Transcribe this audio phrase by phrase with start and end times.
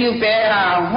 [0.00, 0.90] 啊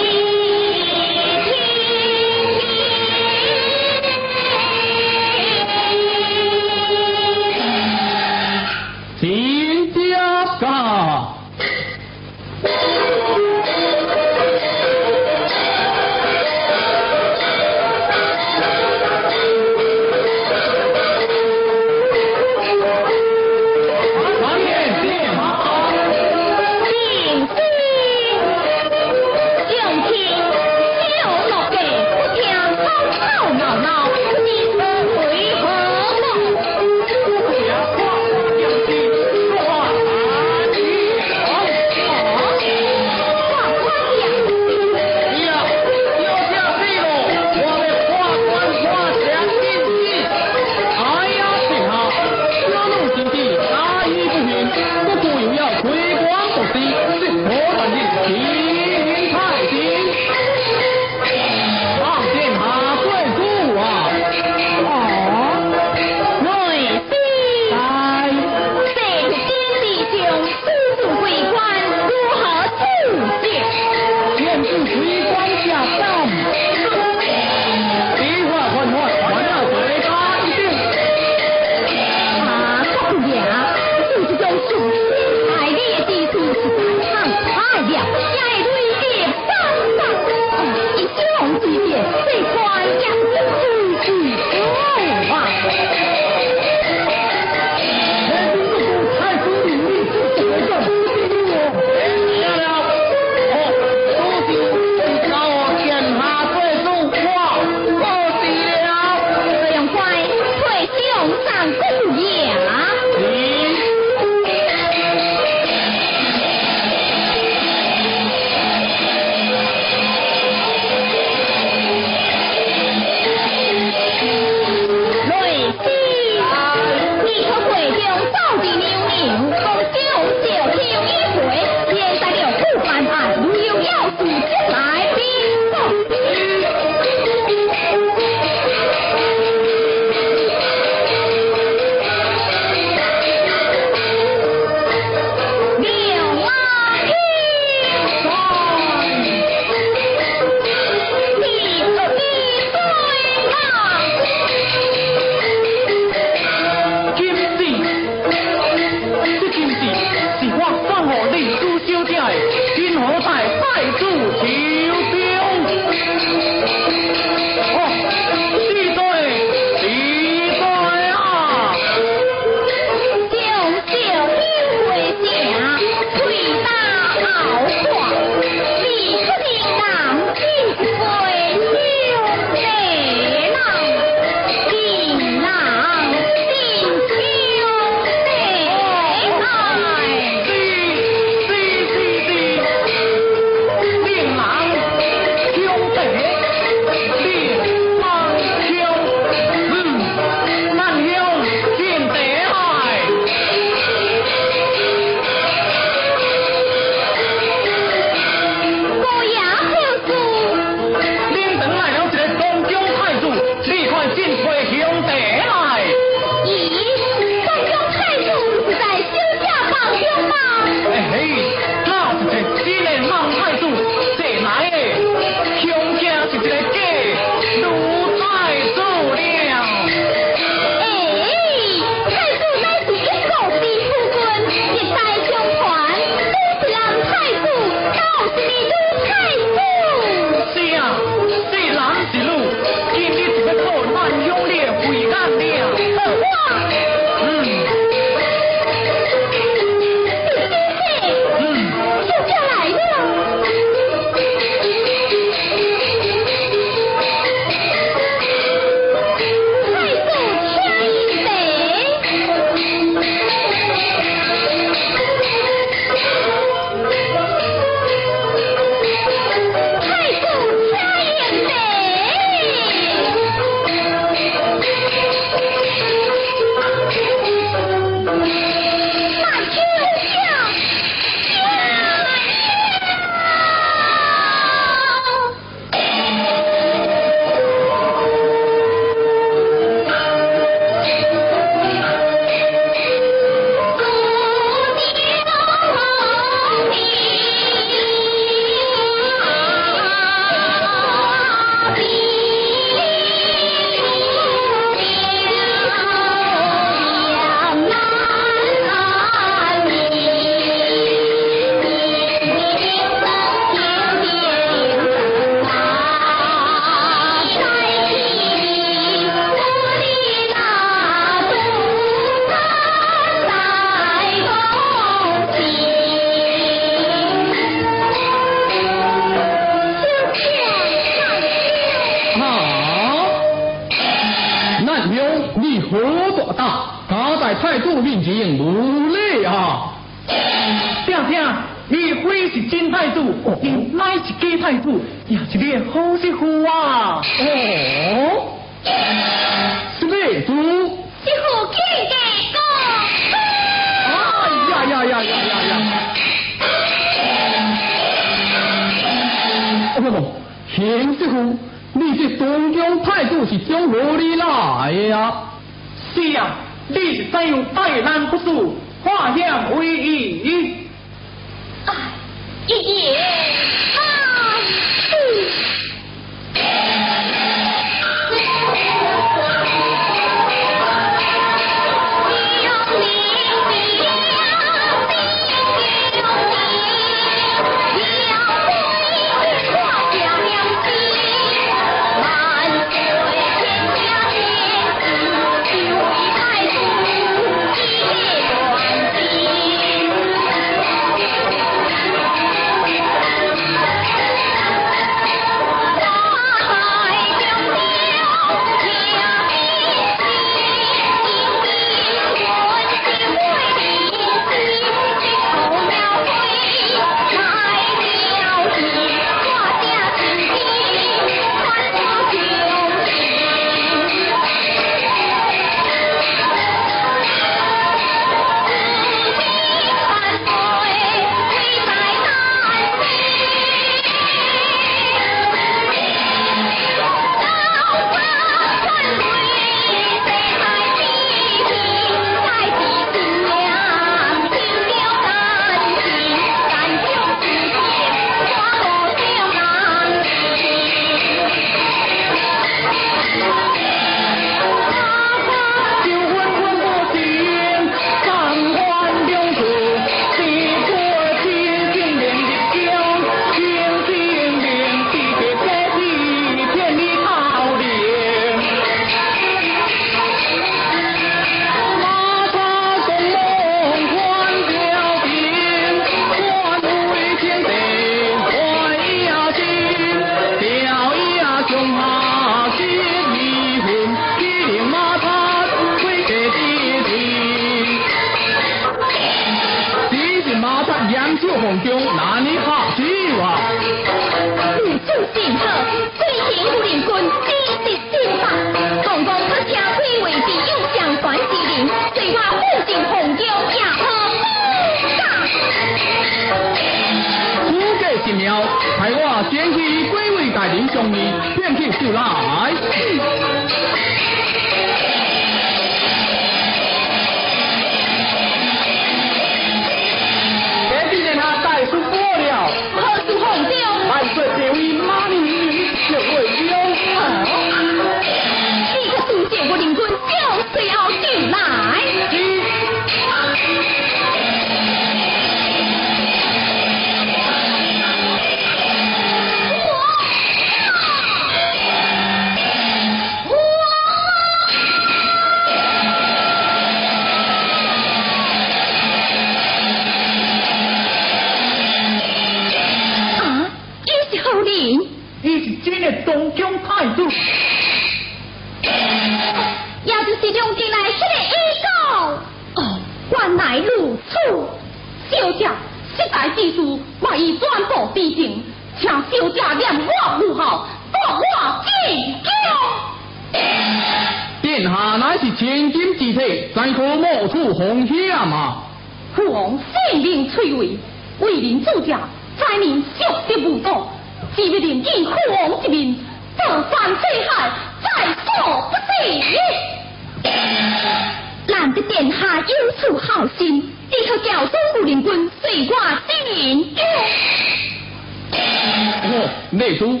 [599.50, 600.00] 内中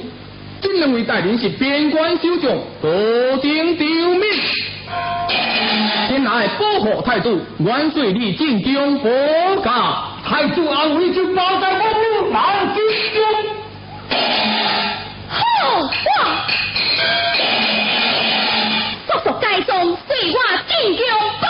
[0.60, 2.50] 真认为大人是边关守将，
[2.82, 4.22] 何等刁民！
[6.08, 7.20] 天来保护太，
[7.58, 9.10] 万岁立正中，国
[9.62, 13.22] 家太祖安危就包在我们万军中。
[15.28, 15.40] 好，
[15.82, 16.46] 话
[19.06, 21.47] 不作假装，随我进宫。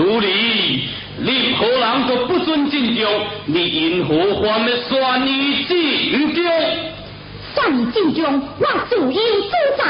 [0.00, 3.06] 如你，你何人都不准进帐。
[3.44, 6.50] 你因何犯了算你之语条？
[7.54, 9.84] 算进帐，我主有主宰。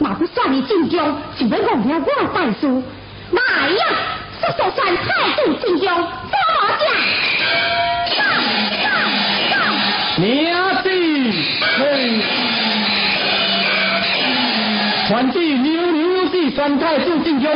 [0.00, 2.66] 那不算你进帐，就要忘了我大事。
[3.30, 3.84] 来呀，
[4.40, 6.82] 说说算太祖进帐，打麻将。
[8.08, 8.18] 打
[8.82, 9.54] 打，
[10.16, 10.20] 嘿，
[15.06, 17.46] 传记牛牛是算太祖进帐。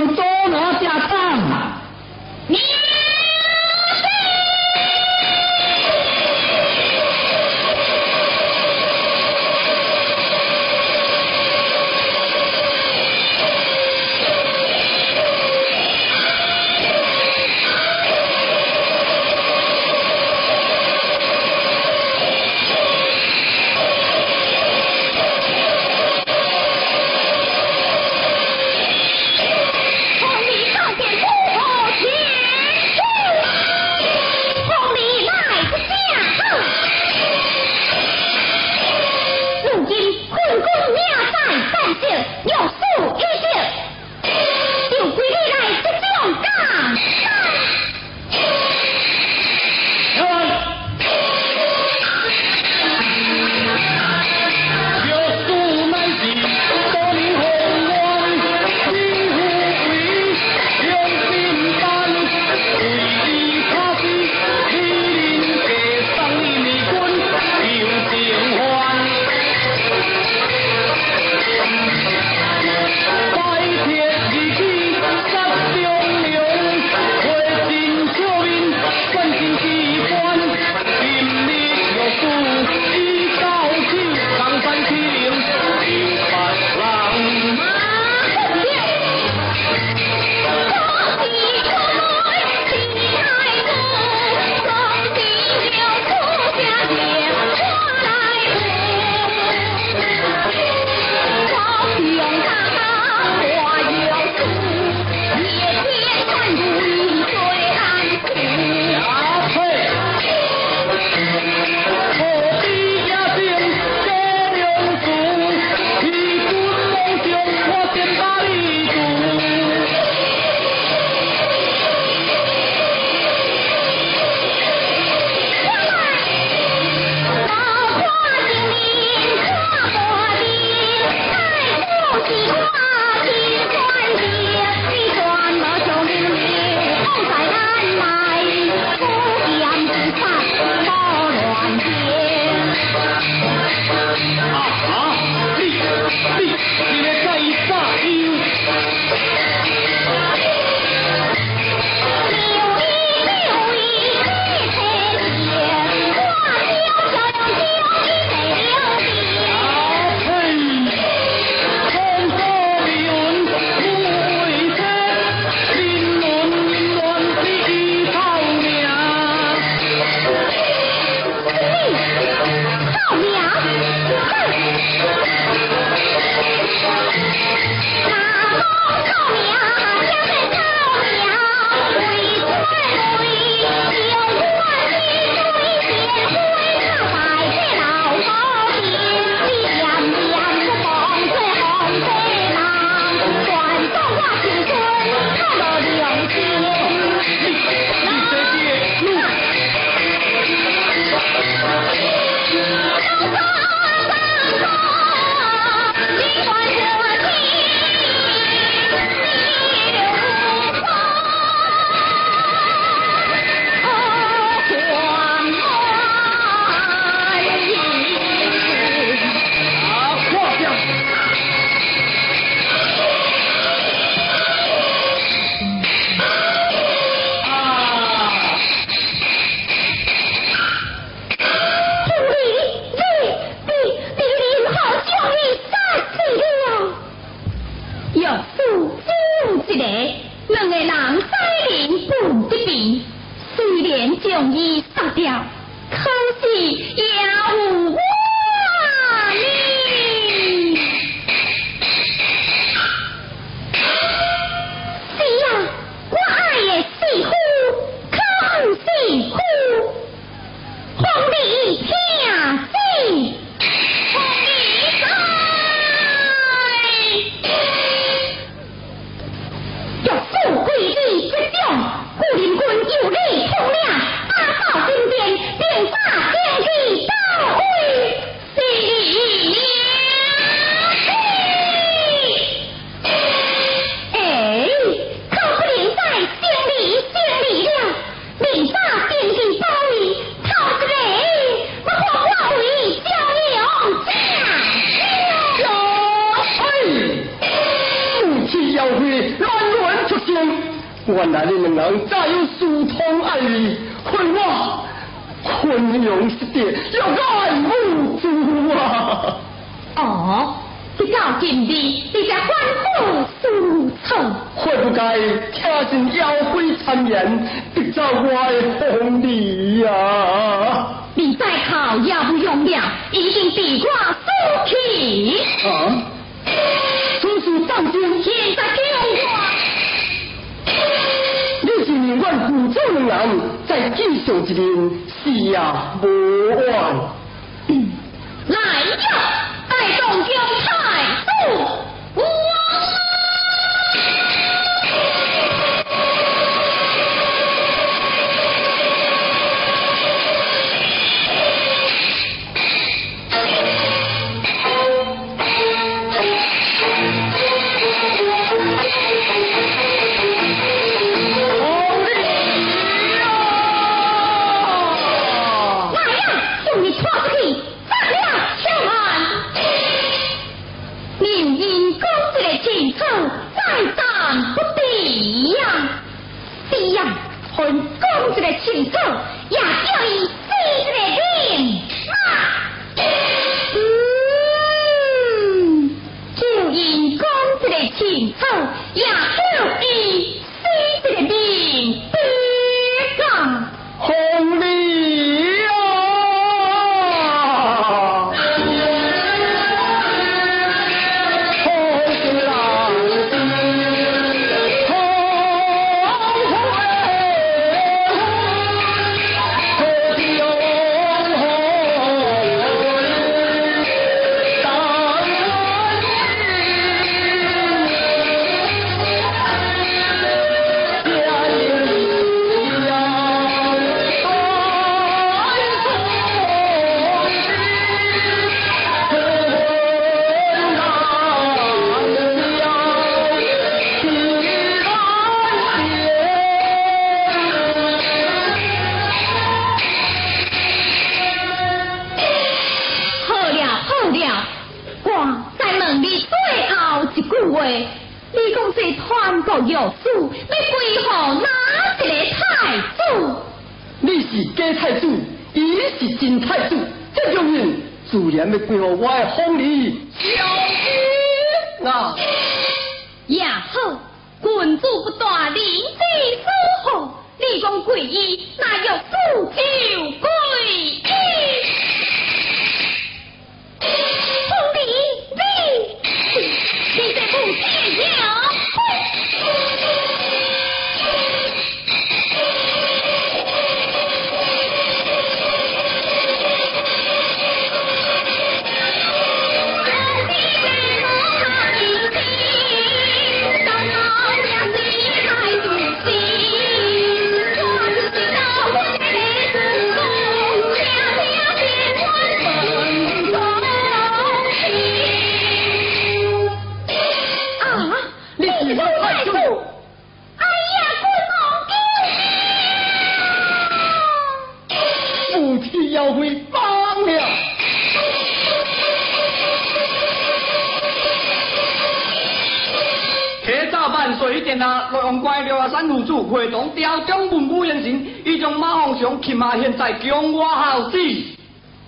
[529.38, 530.98] 皇上擒下，现在江我好子。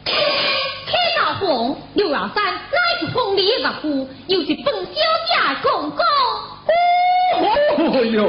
[0.04, 2.60] 铁道红，刘老三乃
[3.00, 4.92] 是风里的岳父，又是本小
[5.26, 6.00] 姐的公公。
[7.38, 8.28] 哦哟，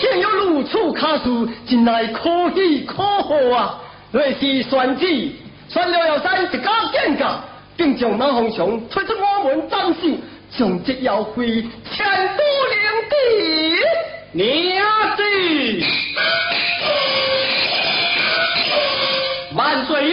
[0.00, 3.78] 竟有如此处卡数，真乃可喜可贺啊！
[4.10, 5.06] 瑞是选子，
[5.68, 6.58] 选刘老三一家
[6.92, 7.40] 见价，
[7.76, 10.00] 并将马凤祥推出我门斩首，
[10.50, 12.78] 将这妖妃千都领
[13.10, 13.14] 地。
[14.34, 15.22] 娘子，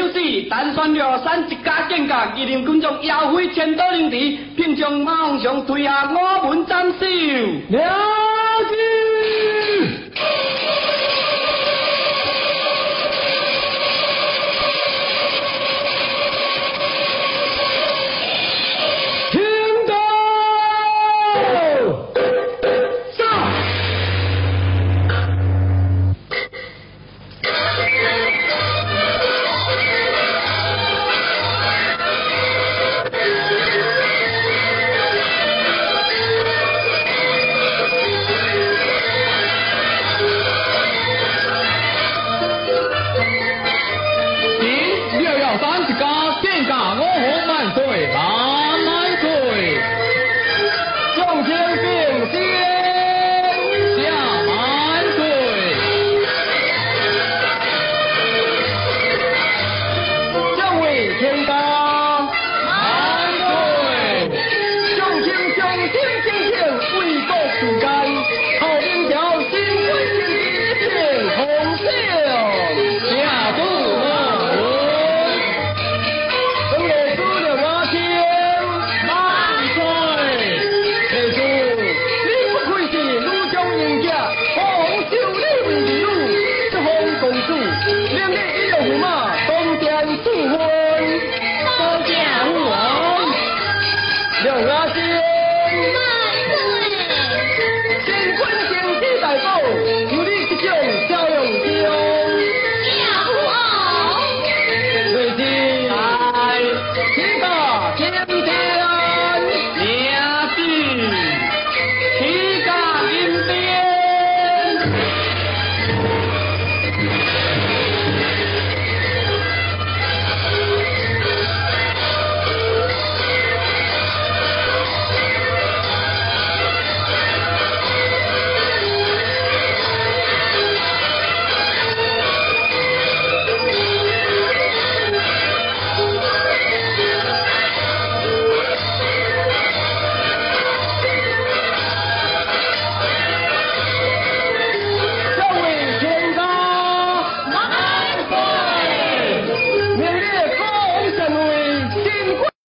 [0.10, 8.19] 万岁有旨，但选了山一家见价，一定军将妖妃千都领地，并将马洪祥推下我门斩首。